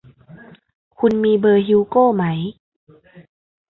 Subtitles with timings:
[0.99, 2.23] คุณมีเบอร์ฮิวโก้ไหม